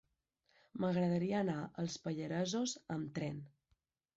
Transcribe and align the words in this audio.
M'agradaria 0.83 1.35
anar 1.45 1.59
als 1.83 1.99
Pallaresos 2.07 2.77
amb 2.97 3.13
tren. 3.21 3.43